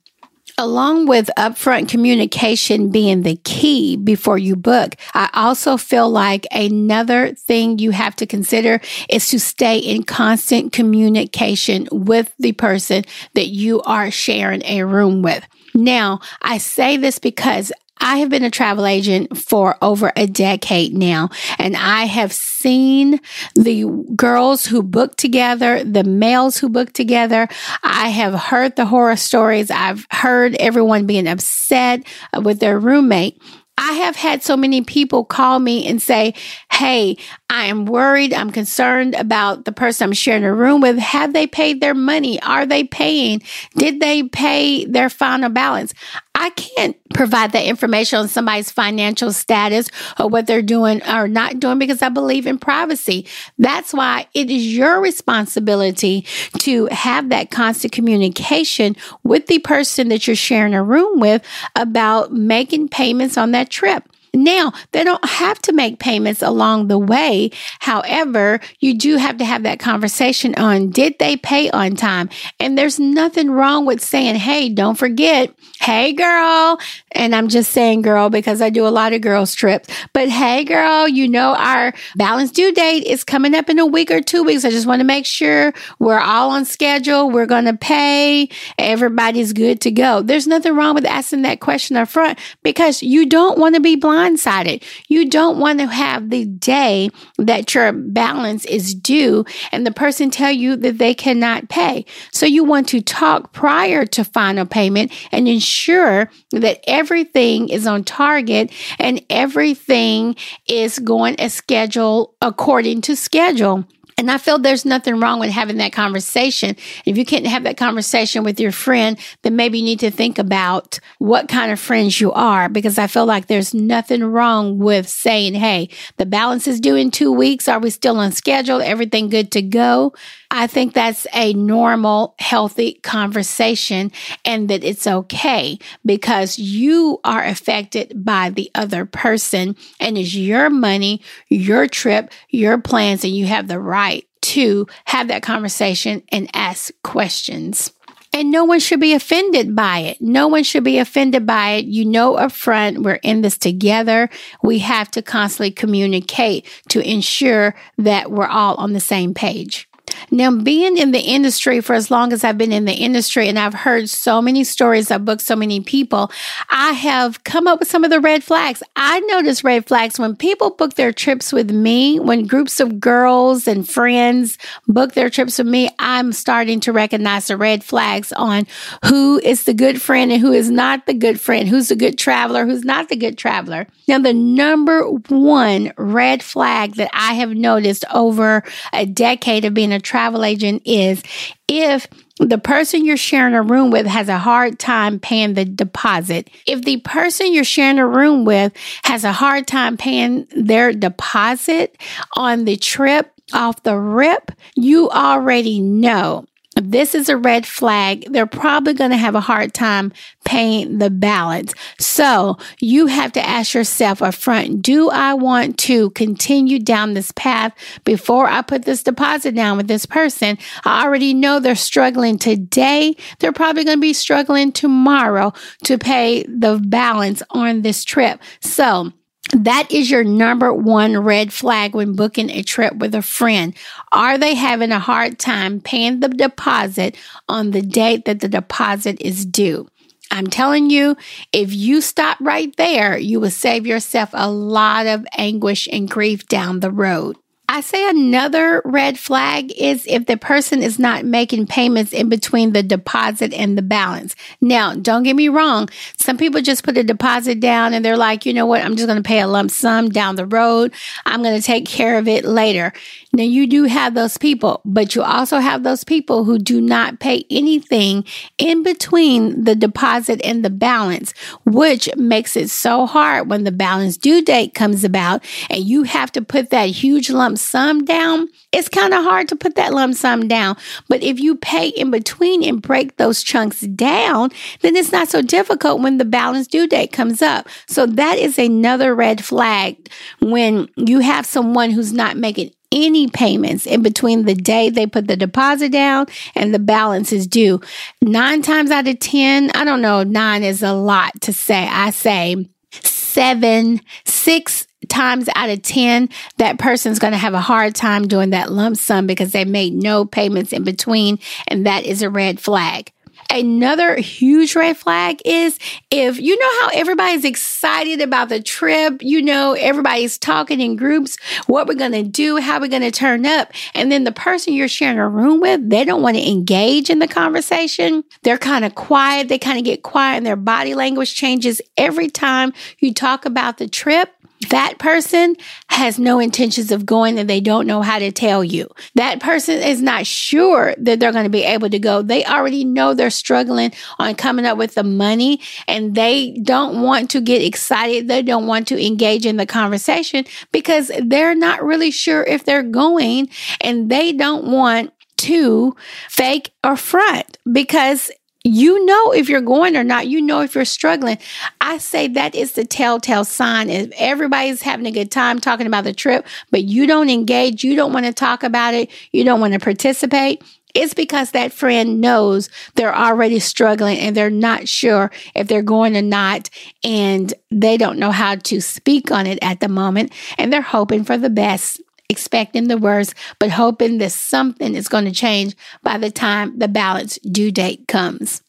Along 0.61 1.07
with 1.07 1.31
upfront 1.39 1.89
communication 1.89 2.91
being 2.91 3.23
the 3.23 3.37
key 3.45 3.97
before 3.97 4.37
you 4.37 4.57
book, 4.57 4.95
I 5.15 5.31
also 5.33 5.79
feel 5.79 6.11
like 6.11 6.47
another 6.51 7.33
thing 7.33 7.79
you 7.79 7.93
have 7.93 8.15
to 8.17 8.27
consider 8.27 8.83
is 9.09 9.31
to 9.31 9.41
stay 9.41 9.79
in 9.79 10.03
constant 10.03 10.75
communication 10.75 11.89
with 11.91 12.35
the 12.39 12.53
person 12.53 13.05
that 13.33 13.47
you 13.47 13.81
are 13.85 14.11
sharing 14.11 14.63
a 14.67 14.83
room 14.83 15.23
with. 15.23 15.49
Now, 15.73 16.21
I 16.43 16.59
say 16.59 16.99
this 16.99 17.19
because 17.19 17.73
I 18.01 18.19
have 18.19 18.31
been 18.31 18.45
a 18.45 18.51
travel 18.51 18.87
agent 18.87 19.37
for 19.37 19.77
over 19.83 20.13
a 20.17 20.27
decade 20.27 20.95
now, 20.95 21.29
and 21.59 21.77
I 21.77 22.05
have 22.07 22.33
seen 22.33 23.21
the 23.55 23.85
girls 24.17 24.67
who 24.67 24.83
book 24.83 25.17
together, 25.17 25.85
the 25.85 26.05
males 26.05 26.57
who 26.57 26.69
book 26.69 26.93
together. 26.93 27.49
I 27.83 28.09
have 28.09 28.35
heard 28.35 28.77
the 28.77 28.87
horror 28.87 29.17
stories. 29.17 29.71
I've 29.71 30.07
heard 30.11 30.55
everyone 30.57 31.07
being 31.07 31.29
upset 31.29 32.03
with 32.43 32.61
their 32.61 32.79
roommate. 32.79 33.41
I 33.81 33.93
have 33.93 34.15
had 34.15 34.43
so 34.43 34.59
many 34.59 34.83
people 34.83 35.25
call 35.25 35.59
me 35.59 35.87
and 35.87 36.03
say, 36.03 36.35
Hey, 36.71 37.17
I 37.49 37.65
am 37.65 37.87
worried. 37.87 38.35
I'm 38.35 38.51
concerned 38.51 39.15
about 39.15 39.65
the 39.65 39.73
person 39.73 40.05
I'm 40.05 40.13
sharing 40.13 40.45
a 40.45 40.55
room 40.55 40.83
with. 40.83 40.99
Have 40.99 41.33
they 41.33 41.47
paid 41.47 41.81
their 41.81 41.95
money? 41.95 42.41
Are 42.43 42.67
they 42.67 42.85
paying? 42.85 43.43
Did 43.77 44.01
they 44.01 44.25
pay 44.25 44.85
their 44.85 45.09
final 45.09 45.49
balance? 45.49 45.95
I 46.41 46.49
can't 46.51 46.97
provide 47.11 47.53
that 47.53 47.67
information 47.67 48.19
on 48.19 48.29
somebody's 48.29 48.71
financial 48.71 49.31
status 49.31 49.91
or 50.19 50.27
what 50.27 50.47
they're 50.47 50.63
doing 50.63 51.03
or 51.07 51.29
not 51.29 51.61
doing 51.61 51.79
because 51.79 52.01
I 52.01 52.09
believe 52.09 52.47
in 52.47 52.59
privacy. 52.59 53.27
That's 53.59 53.93
why 53.93 54.27
it 54.33 54.51
is 54.51 54.75
your 54.75 55.03
responsibility 55.03 56.25
to 56.61 56.87
have 56.87 57.29
that 57.29 57.51
constant 57.51 57.93
communication 57.93 58.97
with 59.23 59.49
the 59.49 59.59
person 59.59 60.09
that 60.09 60.27
you're 60.27 60.35
sharing 60.35 60.73
a 60.73 60.83
room 60.83 61.21
with 61.21 61.45
about 61.77 62.33
making 62.33 62.89
payments 62.89 63.37
on 63.37 63.51
that 63.51 63.69
trip. 63.69 64.09
Now, 64.35 64.73
they 64.93 65.03
don't 65.03 65.25
have 65.25 65.61
to 65.63 65.73
make 65.73 65.99
payments 65.99 66.43
along 66.43 66.89
the 66.89 66.99
way. 66.99 67.51
However, 67.81 68.61
you 68.79 68.97
do 68.97 69.17
have 69.17 69.39
to 69.39 69.45
have 69.45 69.65
that 69.65 69.81
conversation 69.81 70.55
on 70.55 70.91
did 70.91 71.19
they 71.19 71.37
pay 71.37 71.71
on 71.71 71.97
time? 71.97 72.29
And 72.61 72.79
there's 72.79 73.01
nothing 73.01 73.51
wrong 73.51 73.87
with 73.87 74.01
saying, 74.01 74.37
hey, 74.37 74.69
don't 74.69 74.97
forget, 74.97 75.53
hey, 75.81 76.13
girl. 76.13 76.79
And 77.13 77.35
I'm 77.35 77.49
just 77.49 77.73
saying 77.73 78.03
girl 78.03 78.31
because 78.31 78.63
I 78.63 78.71
do 78.71 78.87
a 78.87 78.89
lot 78.89 79.13
of 79.13 79.21
girls 79.21 79.55
trips. 79.55 79.89
But 80.13 80.29
hey, 80.29 80.65
girl, 80.65 81.09
you 81.09 81.29
know, 81.29 81.55
our 81.57 81.93
balance 82.17 82.53
due 82.53 82.73
date 82.73 83.05
is 83.05 83.25
coming 83.25 83.55
up 83.55 83.69
in 83.69 83.79
a 83.79 83.87
week 83.87 84.11
or 84.11 84.21
two 84.21 84.45
weeks. 84.45 84.65
I 84.65 84.71
just 84.71 84.87
want 84.87 85.01
to 85.01 85.05
make 85.05 85.27
sure 85.27 85.73
we're 85.99 86.21
all 86.21 86.51
on 86.51 86.65
schedule. 86.65 87.31
We're 87.31 87.47
going 87.47 87.65
to 87.65 87.77
pay. 87.77 88.49
Everybody's 88.79 89.53
good 89.53 89.81
to 89.81 89.91
go. 89.91 90.23
There's 90.23 90.47
nothing 90.47 90.77
wrong 90.77 90.95
with 90.95 91.05
asking 91.05 91.43
that 91.43 91.61
question 91.61 91.97
up 91.97 92.09
front 92.09 92.39
because 92.63 93.03
you 93.03 93.27
don't 93.27 93.59
want 93.59 93.75
to 93.75 93.81
be 93.81 93.97
blind 93.97 94.20
blindsided. 94.21 94.83
You 95.09 95.29
don't 95.29 95.59
want 95.59 95.81
to 95.81 95.87
have 95.87 96.31
the 96.31 96.45
day 96.45 97.11
that 97.39 97.75
your 97.75 97.93
balance 97.93 98.65
is 98.67 98.95
due 98.95 99.45
and 99.73 99.87
the 99.87 99.91
person 99.91 100.31
tell 100.31 100.51
you 100.51 100.77
that 100.77 100.99
they 100.99 101.15
cannot 101.15 101.69
pay. 101.69 102.05
So 102.33 102.47
you 102.47 102.65
want 102.65 102.89
to 102.89 103.01
talk 103.01 103.53
prior 103.53 104.05
to 104.07 104.25
final 104.25 104.67
payment 104.67 105.13
and 105.33 105.49
ensure 105.49 106.31
that 106.53 106.81
everything 106.87 107.69
is 107.69 107.87
on 107.87 108.05
target 108.05 108.73
and 108.99 109.25
everything 109.31 110.37
is 110.69 110.99
going 110.99 111.39
as 111.41 111.55
scheduled 111.55 112.35
according 112.41 113.03
to 113.03 113.17
schedule. 113.17 113.85
And 114.21 114.31
I 114.31 114.37
feel 114.37 114.59
there's 114.59 114.85
nothing 114.85 115.19
wrong 115.19 115.41
with 115.41 115.49
having 115.49 115.79
that 115.79 115.95
conversation. 115.95 116.77
If 117.07 117.17
you 117.17 117.25
can't 117.25 117.47
have 117.47 117.63
that 117.63 117.79
conversation 117.79 118.45
with 118.45 118.61
your 118.61 118.71
friend, 118.71 119.19
then 119.41 119.57
maybe 119.57 119.79
you 119.79 119.85
need 119.85 120.01
to 120.01 120.11
think 120.11 120.39
about 120.39 121.01
what 121.17 121.49
kind 121.49 121.73
of 121.73 121.81
friends 121.81 122.21
you 122.21 122.31
are 122.33 122.69
because 122.69 122.99
I 122.99 123.07
feel 123.07 123.25
like 123.25 123.47
there's 123.47 123.73
nothing 123.73 124.23
wrong 124.23 124.77
with 124.77 125.09
saying, 125.09 125.55
Hey, 125.55 125.89
the 126.19 126.27
balance 126.27 126.67
is 126.69 126.81
due 126.81 126.97
in 126.97 127.11
two 127.11 127.33
weeks. 127.33 127.67
Are 127.67 127.79
we 127.79 127.89
still 127.89 128.19
on 128.19 128.33
schedule? 128.33 128.83
Everything 128.83 129.31
good 129.31 129.51
to 129.53 129.63
go? 129.63 130.13
I 130.51 130.67
think 130.67 130.95
that's 130.95 131.27
a 131.33 131.53
normal, 131.53 132.35
healthy 132.41 132.95
conversation 132.95 134.11
and 134.45 134.69
that 134.69 134.83
it's 134.83 135.07
okay 135.07 135.79
because 136.05 136.59
you 136.59 137.21
are 137.23 137.45
affected 137.45 138.25
by 138.25 138.51
the 138.51 138.71
other 138.75 139.07
person 139.07 139.77
and 140.01 140.19
it's 140.19 140.35
your 140.35 140.69
money, 140.69 141.23
your 141.49 141.87
trip, 141.87 142.33
your 142.49 142.79
plans, 142.79 143.23
and 143.23 143.35
you 143.35 143.47
have 143.47 143.69
the 143.69 143.79
right 143.79 144.27
to 144.43 144.87
have 145.05 145.29
that 145.29 145.43
conversation 145.43 146.23
and 146.33 146.51
ask 146.53 146.91
questions. 147.05 147.93
And 148.33 148.51
no 148.51 148.65
one 148.65 148.79
should 148.79 149.01
be 149.01 149.13
offended 149.13 149.75
by 149.75 149.99
it. 150.01 150.21
No 150.21 150.47
one 150.47 150.63
should 150.63 150.85
be 150.85 150.99
offended 150.99 151.47
by 151.47 151.71
it. 151.73 151.87
You 151.87 152.05
know, 152.05 152.35
upfront, 152.35 153.03
we're 153.03 153.15
in 153.15 153.43
this 153.43 153.59
together. 153.59 154.31
We 154.63 154.79
have 154.81 155.11
to 155.13 155.23
constantly 155.23 155.73
communicate 155.73 156.67
to 156.91 157.01
ensure 157.01 157.75
that 157.99 158.31
we're 158.31 158.47
all 158.47 158.77
on 158.77 158.93
the 158.93 159.01
same 159.01 159.35
page. 159.35 159.90
Now, 160.31 160.51
being 160.51 160.97
in 160.97 161.13
the 161.13 161.21
industry 161.21 161.81
for 161.81 161.95
as 161.95 162.11
long 162.11 162.33
as 162.33 162.45
I've 162.45 162.59
been 162.59 162.73
in 162.73 162.85
the 162.85 162.95
industry 162.95 163.49
and 163.49 163.59
I've 163.59 163.75
heard 163.75 164.09
so 164.09 164.41
many 164.41 164.65
stories, 164.65 165.11
I've 165.11 165.25
booked 165.25 165.43
so 165.43 165.57
many 165.57 165.81
people, 165.81 166.31
I 166.69 166.93
have 166.93 167.45
come 167.45 167.67
up 167.67 167.81
with 167.81 167.89
some 167.89 168.05
of 168.05 168.11
the 168.11 168.21
red 168.21 168.45
flags. 168.45 168.83
I 168.97 169.21
notice 169.21 169.65
red 169.65 169.87
flags 169.87 170.19
when 170.19 170.37
people 170.37 170.71
book 170.71 170.95
their 170.95 171.13
trips 171.13 171.53
with 171.53 171.71
me, 171.71 172.19
when 172.19 172.47
groups 172.47 172.81
of 172.81 173.01
girls 173.01 173.67
and 173.67 173.89
friends 173.89 174.59
book 174.87 175.13
their 175.13 175.31
trips 175.31 175.59
with 175.59 175.67
me, 175.67 175.91
I'm 175.99 176.33
starting 176.33 176.81
to 176.81 176.93
recognize 176.93 177.47
the 177.47 177.57
red 177.57 177.85
flags 177.85 178.33
on 178.33 178.67
who 179.07 179.41
is 179.41 179.65
the 179.65 179.75
good 179.75 180.01
friend 180.01 180.33
and 180.33 180.41
who 180.41 180.53
is 180.53 180.71
not 180.71 181.07
the 181.07 181.15
good 181.15 181.41
friend, 181.41 181.69
who's 181.69 181.89
the 181.89 181.97
good 181.97 182.19
traveler, 182.19 182.67
who's 182.67 182.85
not 182.85 183.09
the 183.09 183.17
good 183.17 183.39
traveler. 183.39 183.87
Now, 184.09 184.19
the 184.19 184.33
number 184.33 185.05
one 185.29 185.93
red 185.97 186.43
flag 186.43 186.95
that 186.95 187.11
I 187.13 187.35
have 187.35 187.51
noticed 187.51 188.05
over 188.13 188.65
a 188.93 189.07
decade 189.07 189.65
of 189.65 189.75
being 189.75 189.93
a 189.93 190.00
travel 190.01 190.45
agent 190.45 190.83
is 190.85 191.23
if 191.69 192.07
the 192.39 192.59
person 192.59 193.05
you're 193.05 193.17
sharing 193.17 193.55
a 193.55 193.63
room 193.63 193.91
with 193.91 194.07
has 194.07 194.29
a 194.29 194.39
hard 194.39 194.79
time 194.79 195.21
paying 195.21 195.55
the 195.55 195.65
deposit. 195.65 196.49
If 196.67 196.83
the 196.83 196.99
person 196.99 197.53
you're 197.53 197.65
sharing 197.65 197.99
a 197.99 198.07
room 198.07 198.45
with 198.45 198.73
has 199.05 199.25
a 199.25 199.33
hard 199.33 199.67
time 199.67 199.99
paying 199.99 200.47
their 200.57 200.93
deposit 200.93 202.01
on 202.35 202.65
the 202.65 202.77
trip 202.77 203.31
off 203.53 203.83
the 203.83 203.99
rip, 203.99 204.53
you 204.75 205.11
already 205.11 205.81
know 205.81 206.47
this 206.77 207.15
is 207.15 207.29
a 207.29 207.37
red 207.37 207.67
flag. 207.67 208.27
They're 208.31 208.47
probably 208.47 208.95
going 208.95 209.11
to 209.11 209.17
have 209.17 209.35
a 209.35 209.41
hard 209.41 209.75
time 209.75 210.13
paying 210.45 210.99
the 210.99 211.11
balance. 211.11 211.75
So 211.99 212.59
you 212.79 213.07
have 213.07 213.33
to 213.33 213.47
ask 213.47 213.75
yourself 213.75 214.23
up 214.23 214.35
front, 214.35 214.83
do 214.83 215.11
I 215.11 215.35
want 215.35 215.79
to 215.81 216.11
continue 216.11 216.79
down 216.79 217.15
this 217.15 217.33
path 217.33 217.75
before 218.05 218.47
I 218.47 218.63
put 218.63 218.85
this 218.85 219.03
deposit 219.03 219.55
down 219.55 219.77
with 219.77 219.89
this 219.89 220.07
person? 220.07 220.59
I 220.85 221.05
already 221.05 221.35
know 221.35 221.59
they're 221.59 221.75
struggling 221.75 222.39
today. 222.39 223.17
They're 223.41 223.53
probably 223.53 223.85
going 223.85 223.99
to 223.99 224.01
be 224.01 224.13
struggling 224.13 224.73
tomorrow 224.73 225.53
to 225.85 225.99
pay 225.99 226.45
the 226.45 226.81
balance 226.83 227.43
on 227.51 227.83
this 227.83 228.05
trip. 228.05 228.41
So 228.61 229.13
that 229.53 229.91
is 229.91 230.11
your 230.11 230.25
number 230.25 230.73
one 230.73 231.19
red 231.19 231.53
flag 231.53 231.95
when 231.95 232.15
booking 232.15 232.51
a 232.51 232.63
trip 232.63 232.95
with 232.97 233.15
a 233.15 233.23
friend. 233.23 233.77
Are 234.13 234.39
they 234.39 234.55
having 234.55 234.93
a 234.93 234.99
hard 234.99 235.39
time 235.39 235.81
paying 235.81 236.21
the 236.21 236.29
deposit 236.29 237.17
on 237.49 237.71
the 237.71 237.83
date 237.83 238.27
that 238.27 238.41
the 238.41 238.49
deposit 238.49 239.21
is 239.21 239.45
due? 239.45 239.89
I'm 240.31 240.47
telling 240.47 240.91
you, 240.91 241.17
if 241.53 241.75
you 241.75 242.01
stop 242.01 242.39
right 242.41 242.75
there, 242.77 243.19
you 243.19 243.41
will 243.41 243.51
save 243.51 243.87
yourself 243.87 244.31
a 244.33 244.51
lot 244.51 245.07
of 245.07 245.27
anguish 245.37 245.89
and 245.91 246.09
grief 246.09 246.47
down 246.47 246.81
the 246.81 246.93
road. 246.93 247.37
I 247.73 247.83
say 247.83 248.11
another 248.11 248.83
red 248.85 249.17
flag 249.17 249.71
is 249.79 250.05
if 250.09 250.27
the 250.27 250.37
person 250.37 250.83
is 250.83 250.99
not 250.99 251.25
making 251.25 251.69
payments 251.69 252.13
in 252.13 252.29
between 252.29 252.73
the 252.73 252.83
deposit 252.83 253.53
and 253.55 253.79
the 253.79 253.83
balance. 253.83 254.35
Now, 254.61 254.95
don't 254.95 255.23
get 255.23 255.37
me 255.37 255.49
wrong. 255.49 255.89
Some 256.19 256.37
people 256.37 256.63
just 256.63 256.83
put 256.83 256.99
a 256.99 257.05
deposit 257.05 257.61
down 257.61 257.95
and 257.95 258.05
they're 258.05 258.17
like, 258.17 258.45
you 258.45 258.53
know 258.53 258.67
what? 258.67 258.81
I'm 258.81 258.97
just 258.97 259.07
going 259.07 259.23
to 259.23 259.27
pay 259.27 259.39
a 259.39 259.47
lump 259.47 259.71
sum 259.71 260.09
down 260.09 260.35
the 260.35 260.47
road. 260.47 260.93
I'm 261.27 261.45
going 261.45 261.57
to 261.57 261.65
take 261.65 261.87
care 261.87 262.19
of 262.19 262.27
it 262.27 262.45
later. 262.45 262.93
Now, 263.33 263.45
you 263.45 263.69
do 263.69 263.85
have 263.85 264.15
those 264.15 264.37
people, 264.37 264.81
but 264.85 265.15
you 265.15 265.23
also 265.23 265.59
have 265.59 265.85
those 265.85 266.03
people 266.03 266.43
who 266.43 266.59
do 266.59 266.81
not 266.81 267.21
pay 267.21 267.45
anything 267.51 268.25
in 268.59 268.83
between 268.83 269.63
the 269.63 269.77
deposit 269.77 270.41
and 270.45 270.65
the 270.65 270.71
balance, 270.71 271.35
which 271.65 272.09
makes 272.17 272.57
it 272.57 272.69
so 272.69 273.07
hard 273.07 273.49
when 273.49 273.63
the 273.63 273.71
balance 273.71 274.17
due 274.17 274.43
date 274.43 274.75
comes 274.75 275.05
about 275.05 275.45
and 275.71 275.85
you 275.85 276.03
have 276.03 276.33
to 276.33 276.43
put 276.43 276.71
that 276.71 276.89
huge 276.89 277.31
lump 277.31 277.60
sum 277.61 278.05
down. 278.05 278.49
It's 278.73 278.89
kind 278.89 279.15
of 279.15 279.25
hard 279.25 279.49
to 279.49 279.57
put 279.57 279.75
that 279.77 279.93
lump 279.93 280.15
sum 280.15 280.49
down. 280.49 280.77
But 281.09 281.23
if 281.23 281.41
you 281.41 281.57
pay 281.57 281.89
in 281.89 282.11
between 282.11 282.63
and 282.65 282.81
break 282.81 283.17
those 283.17 283.43
chunks 283.43 283.81
down, 283.81 284.51
then 284.81 284.97
it's 284.97 285.13
not 285.13 285.29
so 285.29 285.43
difficult 285.43 286.01
when 286.01 286.19
the 286.19 286.25
balance 286.25 286.67
due 286.67 286.87
date 286.87 287.13
comes 287.13 287.43
up. 287.43 287.69
So 287.87 288.07
that 288.07 288.39
is 288.39 288.59
another 288.59 289.15
red 289.15 289.45
flag 289.45 290.11
when 290.41 290.89
you 290.97 291.21
have 291.21 291.47
someone 291.47 291.91
who's 291.91 292.13
not 292.13 292.37
making 292.37 292.73
any 292.93 293.29
payments 293.29 293.87
in 293.87 294.03
between 294.03 294.45
the 294.45 294.55
day 294.55 294.91
they 294.91 295.07
put 295.07 295.29
the 295.29 295.37
deposit 295.37 295.93
down 295.93 296.27
and 296.55 296.75
the 296.75 296.79
balance 296.79 297.33
is 297.33 297.47
due. 297.47 297.81
Nine 298.21 298.63
times 298.63 298.91
out 298.91 299.07
of 299.07 299.19
10, 299.21 299.71
I 299.75 299.85
don't 299.85 300.03
know, 300.03 300.23
nine 300.23 300.63
is 300.63 300.83
a 300.83 300.93
lot 300.93 301.41
to 301.43 301.53
say. 301.53 301.87
I 301.87 302.11
say 302.11 302.69
seven, 302.91 304.01
six 304.25 304.87
times 305.09 305.49
out 305.55 305.71
of 305.71 305.83
10, 305.83 306.29
that 306.59 306.79
person's 306.79 307.19
going 307.19 307.33
to 307.33 307.39
have 307.39 307.55
a 307.55 307.61
hard 307.61 307.95
time 307.95 308.29
doing 308.29 308.51
that 308.51 308.71
lump 308.71 308.97
sum 308.97 309.27
because 309.27 309.53
they 309.53 309.65
made 309.65 309.95
no 309.95 310.25
payments 310.25 310.73
in 310.73 310.85
between. 310.85 311.39
And 311.69 311.87
that 311.87 312.05
is 312.05 312.23
a 312.23 312.31
red 312.31 312.61
flag. 312.61 313.13
Another 313.53 314.15
huge 314.15 314.77
red 314.77 314.97
flag 314.97 315.41
is 315.45 315.77
if 316.13 316.41
you 316.41 316.57
know 316.57 316.71
how 316.83 316.91
everybody's 316.95 317.45
excited 317.45 318.21
about 318.21 318.49
the 318.49 318.63
trip, 318.63 319.23
you 319.23 319.43
know, 319.43 319.73
everybody's 319.73 320.39
talking 320.39 320.81
in 320.81 320.95
groups, 320.95 321.37
what 321.67 321.89
we're 321.89 321.95
going 321.95 322.13
to 322.13 322.23
do, 322.23 322.59
how 322.59 322.79
we're 322.79 322.87
going 322.87 323.03
to 323.03 323.11
turn 323.11 323.47
up. 323.47 323.73
And 323.93 324.13
then 324.13 324.23
the 324.23 324.31
person 324.31 324.75
you're 324.75 324.87
sharing 324.87 325.19
a 325.19 325.29
room 325.29 325.61
with, 325.61 325.89
they 325.91 326.05
don't 326.05 326.23
want 326.23 326.37
to 326.37 326.49
engage 326.49 327.11
in 327.11 327.19
the 327.19 327.27
conversation. 327.27 328.23
They're 328.43 328.59
kind 328.59 328.85
of 328.85 328.95
quiet. 328.95 329.49
They 329.49 329.59
kind 329.59 329.79
of 329.79 329.85
get 329.85 330.05
quiet 330.05 330.37
and 330.37 330.47
their 330.47 330.55
body 330.55 330.95
language 330.95 331.35
changes 331.35 331.83
every 331.97 332.29
time 332.29 332.73
you 333.01 333.13
talk 333.13 333.47
about 333.47 333.79
the 333.79 333.89
trip 333.89 334.33
that 334.69 334.99
person 334.99 335.57
has 335.89 336.19
no 336.19 336.39
intentions 336.39 336.93
of 336.93 337.07
going 337.07 337.39
and 337.39 337.49
they 337.49 337.61
don't 337.61 337.87
know 337.87 338.03
how 338.03 338.19
to 338.19 338.31
tell 338.31 338.63
you. 338.63 338.89
That 339.15 339.41
person 339.41 339.79
is 339.79 340.03
not 340.03 340.27
sure 340.27 340.95
that 340.99 341.19
they're 341.19 341.33
going 341.33 341.45
to 341.45 341.51
be 341.51 341.65
able 341.65 341.89
to 341.89 341.99
go. 341.99 342.21
They 342.21 342.45
already 342.45 342.85
know 342.85 343.15
they're 343.15 343.31
struggling 343.31 343.93
on 344.19 344.35
coming 344.35 344.67
up 344.67 344.77
with 344.77 344.95
the 344.95 345.03
money 345.03 345.61
and 345.89 346.15
they 346.15 346.59
don't 346.63 347.03
want 347.03 347.31
to 347.31 347.41
get 347.41 347.63
excited. 347.63 348.29
They 348.29 348.43
don't 348.43 348.67
want 348.67 348.89
to 348.89 349.05
engage 349.05 349.47
in 349.47 349.57
the 349.57 349.67
conversation 349.67 350.45
because 350.73 351.11
they're 351.23 351.55
not 351.55 351.83
really 351.83 352.11
sure 352.11 352.45
if 352.45 352.65
they're 352.65 352.83
going 352.83 353.49
and 353.81 354.11
they 354.11 354.33
don't 354.33 354.67
want 354.67 355.13
to 355.39 355.97
fake 356.29 356.71
or 356.85 356.97
front 356.97 357.57
because 357.73 358.31
you 358.65 359.05
know 359.07 359.33
if 359.33 359.49
you're 359.49 359.61
going 359.61 359.97
or 359.97 360.05
not. 360.05 360.29
You 360.29 360.43
know 360.43 360.61
if 360.61 360.75
you're 360.75 360.85
struggling. 360.85 361.39
I 361.81 361.99
say 361.99 362.29
that 362.29 362.55
is 362.55 362.73
the 362.73 362.85
telltale 362.85 363.45
sign. 363.45 363.89
If 363.89 364.11
everybody's 364.19 364.83
having 364.83 365.07
a 365.07 365.11
good 365.11 365.31
time 365.31 365.59
talking 365.59 365.87
about 365.87 366.05
the 366.05 366.13
trip, 366.13 366.47
but 366.71 366.85
you 366.85 367.07
don't 367.07 367.31
engage, 367.31 367.85
you 367.85 367.97
don't 367.97 368.13
want 368.13 368.27
to 368.27 368.33
talk 368.33 368.63
about 368.63 368.95
it, 368.95 369.11
you 369.33 369.45
don't 369.45 369.61
want 369.61 369.73
to 369.73 369.81
participate, 369.81 370.63
it's 370.95 371.15
because 371.15 371.53
that 371.53 371.73
friend 371.73 372.21
knows 372.21 372.69
they're 372.95 373.15
already 373.15 373.61
struggling 373.61 374.19
and 374.19 374.37
they're 374.37 374.51
not 374.51 374.89
sure 374.89 375.31
if 375.55 375.69
they're 375.69 375.83
going 375.83 376.17
or 376.17 376.23
not. 376.23 376.69
And 377.05 377.53
they 377.71 377.97
don't 377.97 378.19
know 378.19 378.33
how 378.33 378.57
to 378.57 378.81
speak 378.81 379.31
on 379.31 379.47
it 379.47 379.59
at 379.63 379.81
the 379.81 379.89
moment. 379.89 380.33
And 380.59 380.73
they're 380.73 380.83
hoping 380.83 381.25
for 381.25 381.39
the 381.39 381.51
best 381.51 382.01
expecting 382.31 382.89
the 382.89 382.97
worst, 382.97 383.35
but 383.59 383.71
hoping 383.71 384.19
that 384.19 384.33
something 384.33 384.95
is 384.95 385.09
going 385.09 385.25
to 385.27 385.33
change 385.33 385.75
by 386.03 386.17
the 386.17 386.31
time 386.31 386.79
the 386.79 386.89
balance 386.89 387.39
due 387.39 387.71
date 387.71 388.07
comes. 388.09 388.63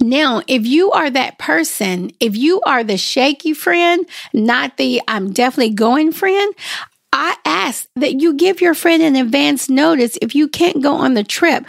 Now, 0.00 0.42
if 0.46 0.66
you 0.66 0.92
are 0.92 1.10
that 1.10 1.38
person, 1.38 2.12
if 2.20 2.36
you 2.36 2.60
are 2.62 2.84
the 2.84 2.96
shaky 2.96 3.52
friend, 3.52 4.06
not 4.32 4.76
the 4.76 5.02
I'm 5.08 5.32
definitely 5.32 5.74
going 5.74 6.12
friend, 6.12 6.54
I 7.12 7.36
ask 7.44 7.88
that 7.96 8.20
you 8.20 8.34
give 8.34 8.60
your 8.60 8.74
friend 8.74 9.02
an 9.02 9.16
advance 9.16 9.68
notice 9.68 10.18
if 10.20 10.34
you 10.34 10.48
can't 10.48 10.82
go 10.82 10.94
on 10.94 11.14
the 11.14 11.24
trip 11.24 11.66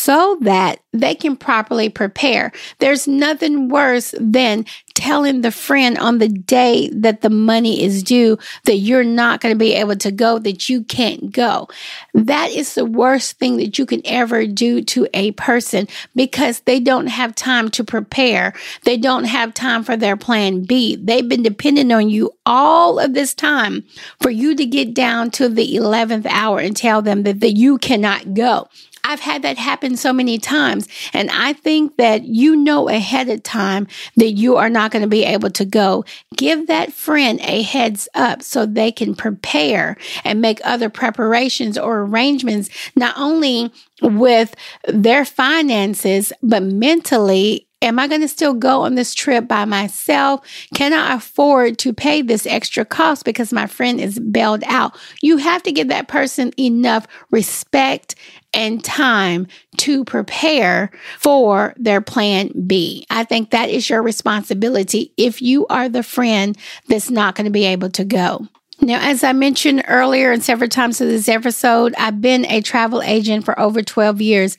so 0.00 0.38
that 0.40 0.80
they 0.92 1.14
can 1.14 1.36
properly 1.36 1.90
prepare. 1.90 2.52
There's 2.78 3.06
nothing 3.06 3.68
worse 3.68 4.14
than 4.18 4.64
telling 4.94 5.40
the 5.40 5.50
friend 5.50 5.96
on 5.98 6.18
the 6.18 6.28
day 6.28 6.88
that 6.92 7.20
the 7.20 7.30
money 7.30 7.82
is 7.82 8.02
due 8.02 8.38
that 8.64 8.76
you're 8.76 9.04
not 9.04 9.40
going 9.40 9.54
to 9.54 9.58
be 9.58 9.74
able 9.74 9.96
to 9.96 10.10
go, 10.10 10.38
that 10.38 10.68
you 10.68 10.82
can't 10.84 11.32
go. 11.32 11.68
That 12.14 12.50
is 12.50 12.74
the 12.74 12.84
worst 12.84 13.38
thing 13.38 13.58
that 13.58 13.78
you 13.78 13.86
can 13.86 14.00
ever 14.04 14.46
do 14.46 14.82
to 14.82 15.06
a 15.14 15.32
person 15.32 15.86
because 16.16 16.60
they 16.60 16.80
don't 16.80 17.06
have 17.06 17.34
time 17.34 17.70
to 17.70 17.84
prepare. 17.84 18.54
They 18.84 18.96
don't 18.96 19.24
have 19.24 19.54
time 19.54 19.84
for 19.84 19.96
their 19.96 20.16
plan 20.16 20.64
B. 20.64 20.96
They've 20.96 21.28
been 21.28 21.42
depending 21.42 21.92
on 21.92 22.10
you 22.10 22.32
all 22.44 22.98
of 22.98 23.14
this 23.14 23.34
time 23.34 23.84
for 24.20 24.30
you 24.30 24.54
to 24.56 24.66
get 24.66 24.92
down 24.94 25.30
to 25.32 25.48
the 25.48 25.76
11th 25.76 26.26
hour 26.26 26.58
and 26.58 26.76
tell 26.76 27.00
them 27.00 27.22
that, 27.22 27.40
that 27.40 27.52
you 27.52 27.78
cannot 27.78 28.34
go. 28.34 28.68
I've 29.04 29.20
had 29.20 29.42
that 29.42 29.58
happen 29.58 29.96
so 29.96 30.12
many 30.12 30.38
times. 30.38 30.88
And 31.12 31.30
I 31.30 31.52
think 31.52 31.96
that 31.96 32.24
you 32.24 32.56
know 32.56 32.88
ahead 32.88 33.28
of 33.28 33.42
time 33.42 33.86
that 34.16 34.32
you 34.32 34.56
are 34.56 34.70
not 34.70 34.90
going 34.90 35.02
to 35.02 35.08
be 35.08 35.24
able 35.24 35.50
to 35.50 35.64
go. 35.64 36.04
Give 36.36 36.66
that 36.66 36.92
friend 36.92 37.40
a 37.42 37.62
heads 37.62 38.08
up 38.14 38.42
so 38.42 38.66
they 38.66 38.92
can 38.92 39.14
prepare 39.14 39.96
and 40.24 40.40
make 40.40 40.60
other 40.64 40.90
preparations 40.90 41.78
or 41.78 42.00
arrangements, 42.00 42.70
not 42.96 43.14
only 43.16 43.72
with 44.02 44.54
their 44.86 45.24
finances, 45.24 46.32
but 46.42 46.62
mentally 46.62 47.66
Am 47.82 47.98
I 47.98 48.08
going 48.08 48.20
to 48.20 48.28
still 48.28 48.52
go 48.52 48.82
on 48.82 48.94
this 48.94 49.14
trip 49.14 49.48
by 49.48 49.64
myself? 49.64 50.46
Can 50.74 50.92
I 50.92 51.14
afford 51.14 51.78
to 51.78 51.94
pay 51.94 52.20
this 52.20 52.46
extra 52.46 52.84
cost 52.84 53.24
because 53.24 53.54
my 53.54 53.66
friend 53.66 53.98
is 53.98 54.18
bailed 54.18 54.62
out? 54.66 54.94
You 55.22 55.38
have 55.38 55.62
to 55.62 55.72
give 55.72 55.88
that 55.88 56.06
person 56.06 56.52
enough 56.58 57.06
respect 57.30 58.16
and 58.52 58.84
time 58.84 59.46
to 59.78 60.04
prepare 60.04 60.90
for 61.18 61.72
their 61.78 62.02
plan 62.02 62.52
B. 62.66 63.06
I 63.08 63.24
think 63.24 63.50
that 63.50 63.70
is 63.70 63.88
your 63.88 64.02
responsibility 64.02 65.14
if 65.16 65.40
you 65.40 65.66
are 65.68 65.88
the 65.88 66.02
friend 66.02 66.58
that's 66.86 67.08
not 67.08 67.34
going 67.34 67.46
to 67.46 67.50
be 67.50 67.64
able 67.64 67.90
to 67.90 68.04
go. 68.04 68.46
Now, 68.82 68.98
as 69.02 69.22
I 69.22 69.32
mentioned 69.32 69.84
earlier 69.88 70.32
and 70.32 70.42
several 70.42 70.68
times 70.68 71.00
in 71.00 71.08
this 71.08 71.28
episode, 71.28 71.94
I've 71.98 72.20
been 72.20 72.46
a 72.46 72.62
travel 72.62 73.02
agent 73.02 73.44
for 73.44 73.58
over 73.60 73.82
12 73.82 74.22
years. 74.22 74.56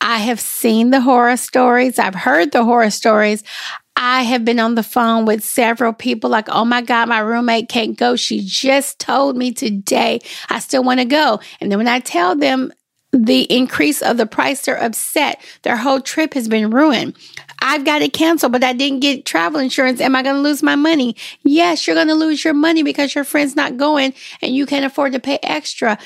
I 0.00 0.18
have 0.18 0.40
seen 0.40 0.90
the 0.90 1.00
horror 1.00 1.38
stories. 1.38 1.98
I've 1.98 2.14
heard 2.14 2.52
the 2.52 2.64
horror 2.64 2.90
stories. 2.90 3.42
I 3.96 4.22
have 4.24 4.44
been 4.44 4.58
on 4.58 4.74
the 4.74 4.82
phone 4.82 5.24
with 5.24 5.42
several 5.42 5.92
people 5.92 6.28
like, 6.28 6.48
oh 6.50 6.64
my 6.64 6.82
God, 6.82 7.08
my 7.08 7.20
roommate 7.20 7.68
can't 7.68 7.96
go. 7.96 8.14
She 8.16 8.42
just 8.44 8.98
told 8.98 9.36
me 9.36 9.52
today 9.52 10.20
I 10.50 10.58
still 10.58 10.84
want 10.84 11.00
to 11.00 11.06
go. 11.06 11.40
And 11.60 11.70
then 11.70 11.78
when 11.78 11.88
I 11.88 12.00
tell 12.00 12.36
them 12.36 12.72
the 13.12 13.42
increase 13.54 14.00
of 14.00 14.16
the 14.16 14.26
price, 14.26 14.62
they're 14.62 14.82
upset. 14.82 15.40
Their 15.62 15.76
whole 15.76 16.00
trip 16.00 16.32
has 16.34 16.48
been 16.48 16.70
ruined. 16.70 17.16
I've 17.60 17.84
got 17.84 18.00
to 18.00 18.08
cancel, 18.08 18.48
but 18.48 18.64
I 18.64 18.72
didn't 18.72 19.00
get 19.00 19.26
travel 19.26 19.60
insurance. 19.60 20.00
Am 20.00 20.16
I 20.16 20.22
going 20.22 20.36
to 20.36 20.42
lose 20.42 20.62
my 20.62 20.76
money? 20.76 21.14
Yes, 21.42 21.86
you're 21.86 21.94
going 21.94 22.08
to 22.08 22.14
lose 22.14 22.44
your 22.44 22.54
money 22.54 22.82
because 22.82 23.14
your 23.14 23.24
friend's 23.24 23.54
not 23.54 23.76
going 23.76 24.14
and 24.40 24.54
you 24.54 24.66
can't 24.66 24.84
afford 24.84 25.12
to 25.12 25.20
pay 25.20 25.38
extra. 25.42 25.98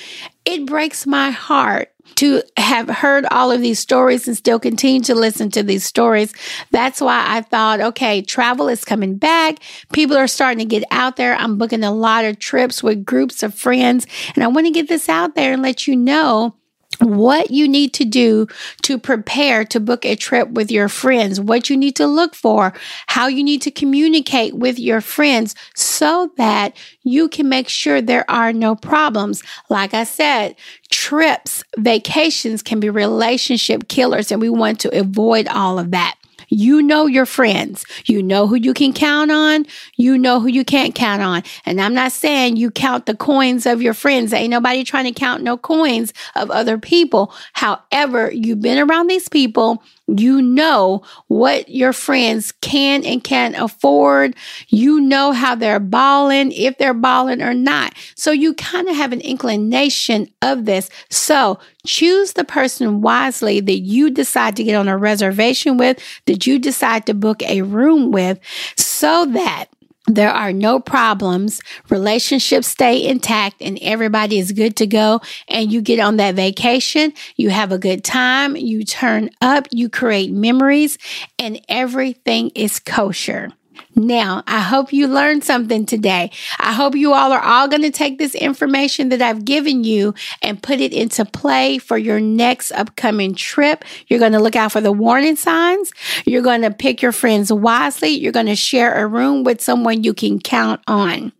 It 0.45 0.67
breaks 0.67 1.07
my 1.07 1.31
heart 1.31 1.93
to 2.17 2.43
have 2.57 2.89
heard 2.89 3.27
all 3.31 3.51
of 3.51 3.61
these 3.61 3.79
stories 3.79 4.27
and 4.27 4.37
still 4.37 4.59
continue 4.59 5.01
to 5.03 5.15
listen 5.15 5.51
to 5.53 5.63
these 5.63 5.85
stories. 5.85 6.33
That's 6.73 7.01
why 7.01 7.25
I 7.27 7.41
thought, 7.43 7.81
okay, 7.81 8.21
travel 8.21 8.69
is 8.69 8.85
coming 8.85 9.17
back. 9.17 9.59
People 9.93 10.17
are 10.17 10.29
starting 10.29 10.59
to 10.59 10.65
get 10.65 10.85
out 10.91 11.17
there. 11.17 11.35
I'm 11.35 11.57
booking 11.57 11.85
a 11.85 11.93
lot 11.93 12.25
of 12.25 12.39
trips 12.39 12.83
with 12.83 13.05
groups 13.05 13.43
of 13.43 13.55
friends 13.55 14.07
and 14.35 14.45
I 14.45 14.49
want 14.49 14.67
to 14.67 14.73
get 14.73 14.89
this 14.89 15.09
out 15.09 15.35
there 15.35 15.53
and 15.53 15.63
let 15.63 15.87
you 15.87 15.97
know 15.97 16.55
what 17.01 17.51
you 17.51 17.69
need 17.69 17.93
to 17.95 18.05
do 18.05 18.47
to 18.83 18.99
prepare 18.99 19.65
to 19.67 19.81
book 19.81 20.05
a 20.05 20.17
trip 20.17 20.51
with 20.51 20.71
your 20.71 20.89
friends, 20.89 21.41
what 21.41 21.69
you 21.71 21.77
need 21.77 21.97
to 21.97 22.07
look 22.07 22.35
for, 22.35 22.73
how 23.07 23.27
you 23.27 23.43
need 23.43 23.63
to 23.63 23.71
communicate 23.71 24.55
with 24.55 24.79
your 24.79 25.01
friends 25.01 25.55
so 25.75 26.31
that 26.37 26.77
you 27.03 27.29
can 27.29 27.49
make 27.49 27.69
sure 27.69 28.01
there 28.01 28.29
are 28.31 28.53
no 28.53 28.75
problems. 28.75 29.43
Like 29.69 29.95
I 29.95 30.05
said, 30.05 30.57
trips, 30.91 31.63
vacations 31.77 32.63
can 32.63 32.81
be 32.81 32.91
relationship 32.91 33.89
killers, 33.89 34.33
and 34.33 34.41
we 34.41 34.49
want 34.49 34.81
to 34.81 34.99
avoid 34.99 35.49
all 35.49 35.79
of 35.79 35.91
that. 35.91 36.17
You 36.49 36.83
know 36.83 37.07
your 37.07 37.27
friends. 37.27 37.85
You 38.07 38.23
know 38.23 38.47
who 38.47 38.57
you 38.57 38.75
can 38.75 38.93
count 38.93 39.31
on. 39.31 39.67
You 39.97 40.19
know 40.19 40.41
who 40.41 40.49
you 40.49 40.65
can't 40.65 40.95
count 40.95 41.23
on. 41.23 41.43
And 41.65 41.81
I'm 41.81 41.95
not 41.95 42.13
saying 42.13 42.57
you 42.57 42.71
count 42.71 43.07
the 43.07 43.17
coins 43.17 43.67
of 43.67 43.83
your 43.83 43.95
friends. 43.95 44.33
Ain't 44.33 44.51
nobody 44.51 44.85
trying 44.85 45.05
to 45.05 45.13
count 45.13 45.43
no 45.43 45.57
coins 45.57 46.13
of 46.35 46.51
other 46.51 46.79
people. 46.79 47.33
However, 47.53 48.31
you've 48.33 48.61
been 48.61 48.79
around 48.79 49.09
these 49.09 49.29
people 49.29 49.83
you 50.07 50.41
know 50.41 51.03
what 51.27 51.69
your 51.69 51.93
friends 51.93 52.53
can 52.53 53.05
and 53.05 53.23
can't 53.25 53.57
afford. 53.57 54.37
You 54.69 55.01
know 55.01 55.33
how 55.33 55.55
they're 55.55 55.81
balling, 55.81 56.53
if 56.53 56.79
they're 56.79 56.95
balling 56.95 57.43
or 57.43 57.55
not. 57.55 57.93
So 58.15 58.31
you 58.31 58.55
kind 58.55 58.89
of 58.89 58.97
have 58.97 59.13
an 59.13 59.21
inclination 59.21 60.29
of 60.43 60.65
this. 60.65 60.89
So 61.11 61.59
choose 61.85 62.35
the 62.35 62.45
person 62.45 63.01
wisely 63.01 63.61
that 63.61 63.79
you 63.81 64.11
decide 64.11 64.57
to 64.57 64.65
get 64.65 64.77
on 64.77 64.89
a 64.89 64.97
reservation 64.97 65.77
with, 65.77 65.99
that 66.27 66.47
you 66.47 66.59
decide 66.59 67.07
to 67.07 67.15
book 67.15 67.43
a 67.43 67.63
room 67.63 68.11
with, 68.13 68.39
so 68.77 69.27
that 69.27 69.67
there 70.07 70.31
are 70.31 70.53
no 70.53 70.79
problems, 70.79 71.61
relationships 71.89 72.69
stay 72.69 73.07
intact, 73.07 73.57
and 73.61 73.79
everybody 73.83 74.39
is 74.39 74.53
good 74.53 74.77
to 74.77 74.87
go. 74.87 75.21
And 75.49 75.73
you 75.73 75.83
get 75.83 75.99
on 75.99 76.17
that 76.17 76.35
vacation, 76.37 77.13
you 77.37 77.51
have 77.51 77.73
a 77.73 77.79
good 77.79 78.05
time, 78.05 78.57
you 78.57 78.85
turn 78.85 79.31
up, 79.41 79.67
you 79.71 79.89
create 79.89 80.33
memories, 80.33 80.99
and 81.39 81.61
everything 81.69 82.51
is 82.55 82.79
kosher. 82.79 83.51
Now, 83.99 84.43
I 84.47 84.61
hope 84.61 84.93
you 84.93 85.09
learned 85.09 85.43
something 85.43 85.87
today. 85.87 86.31
I 86.59 86.75
hope 86.75 86.95
you 86.95 87.15
all 87.15 87.33
are 87.33 87.41
all 87.41 87.67
going 87.67 87.81
to 87.81 87.91
take 87.91 88.19
this 88.19 88.35
information 88.35 89.09
that 89.09 89.23
I've 89.23 89.47
given 89.47 89.85
you 89.85 90.13
and 90.43 90.63
put 90.63 90.81
it 90.81 90.93
into 90.93 91.25
play 91.25 91.79
for 91.79 91.97
your 91.97 92.21
next 92.21 92.73
upcoming 92.73 93.35
trip. 93.35 93.87
You're 94.09 94.21
going 94.21 94.33
to 94.33 94.39
look 94.39 94.55
out 94.55 94.73
for 94.73 94.83
the 94.83 94.93
warning 94.93 95.37
signs. 95.37 95.93
You're 96.27 96.43
going 96.43 96.61
to 96.61 96.71
pick 96.71 97.01
your 97.01 97.13
friends 97.13 97.51
wisely. 97.51 98.11
You're 98.11 98.33
going 98.33 98.47
to 98.47 98.55
share 98.55 98.95
a 99.03 99.07
room 99.07 99.45
with 99.45 99.63
someone 99.63 100.05
you 100.05 100.13
can 100.13 100.41
count 100.41 100.83
on. 100.87 101.33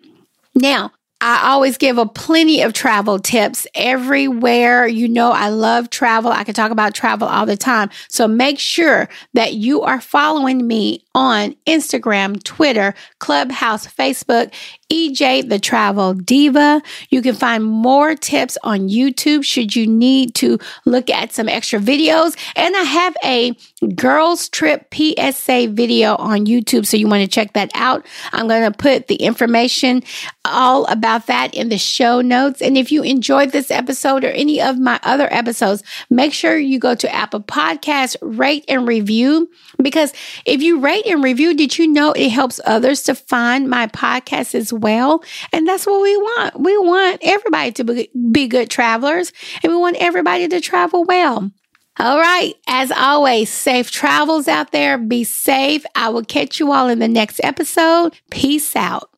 Now, 0.55 0.93
I 1.29 1.51
always 1.51 1.77
give 1.77 1.99
a 1.99 2.07
plenty 2.07 2.63
of 2.63 2.73
travel 2.73 3.19
tips 3.19 3.67
everywhere. 3.75 4.87
You 4.87 5.09
know, 5.09 5.33
I 5.33 5.49
love 5.49 5.91
travel. 5.91 6.31
I 6.31 6.45
can 6.45 6.55
talk 6.55 6.71
about 6.71 6.95
travel 6.95 7.27
all 7.27 7.45
the 7.47 7.57
time. 7.57 7.91
So 8.09 8.29
make 8.29 8.61
sure 8.61 9.09
that 9.35 9.55
you 9.55 9.83
are 9.83 10.01
following 10.01 10.69
me 10.69 11.05
on 11.17 11.57
Instagram, 11.67 12.41
Twitter, 12.45 12.95
Clubhouse, 13.19 13.89
Facebook, 13.89 14.55
EJ 14.91 15.49
the 15.49 15.59
Travel 15.59 16.15
Diva. 16.15 16.83
You 17.11 17.23
can 17.23 17.35
find 17.35 17.65
more 17.65 18.15
tips 18.15 18.57
on 18.63 18.89
YouTube 18.89 19.45
should 19.45 19.75
you 19.75 19.87
need 19.87 20.35
to 20.37 20.59
look 20.85 21.11
at 21.11 21.33
some 21.33 21.49
extra 21.49 21.81
videos. 21.81 22.37
And 22.55 22.77
I 22.77 22.83
have 22.83 23.17
a 23.25 23.57
girls 23.95 24.49
trip 24.49 24.93
PSA 24.95 25.69
video 25.69 26.17
on 26.17 26.47
YouTube. 26.47 26.87
So 26.87 26.97
you 26.97 27.09
want 27.09 27.23
to 27.23 27.29
check 27.29 27.53
that 27.55 27.71
out. 27.75 28.07
I'm 28.33 28.49
going 28.49 28.71
to 28.71 28.77
put 28.77 29.09
the 29.09 29.17
information 29.17 30.03
all 30.45 30.85
about 30.87 31.27
that 31.27 31.55
in 31.55 31.69
the 31.69 31.79
show 31.79 32.21
notes. 32.21 32.63
And 32.63 32.79
if 32.79 32.93
you 32.93 33.03
enjoyed 33.03 33.53
this 33.53 33.71
episode 33.71 34.25
or 34.25 34.31
any 34.31 34.61
of 34.61 34.79
my 34.79 35.01
other 35.03 35.29
episodes, 35.33 35.83
make 36.11 36.33
sure 36.33 36.57
you 36.57 36.79
go 36.79 36.95
to 36.95 37.15
Apple 37.15 37.41
Podcasts, 37.41 38.17
rate 38.21 38.65
and 38.69 38.87
review. 38.87 39.51
Because 39.87 40.13
if 40.45 40.63
you 40.63 40.81
rate 40.81 41.07
and 41.07 41.23
review, 41.23 41.55
did 41.55 41.79
you 41.79 41.87
know 41.87 42.11
it 42.11 42.31
helps 42.31 42.59
others 42.65 43.05
to 43.05 43.15
find 43.15 43.71
my 43.71 43.87
podcast 43.87 44.53
as 44.57 44.73
well? 44.73 45.23
And 45.53 45.65
that's 45.65 45.87
what 45.87 46.03
we 46.03 46.17
want. 46.17 46.59
We 46.59 46.77
want 46.77 47.21
everybody 47.23 47.71
to 47.71 48.09
be, 48.33 48.49
good 48.49 48.69
travelers 48.69 49.33
and 49.63 49.73
we 49.73 49.79
want 49.79 49.97
everybody 50.01 50.49
to 50.49 50.61
travel 50.61 51.05
well. 51.05 51.53
All 52.01 52.19
right. 52.19 52.55
As 52.67 52.91
always, 52.91 53.49
safe 53.49 53.93
travels 53.93 54.49
out 54.49 54.73
there. 54.73 54.99
Be 54.99 55.23
safe. 55.23 55.87
I 55.95 56.09
will 56.09 56.25
catch 56.25 56.59
you 56.59 56.73
all 56.73 56.89
in 56.89 56.99
the 56.99 57.07
next 57.07 57.41
episode. 57.45 58.19
Peace 58.29 58.75
out. 58.75 59.16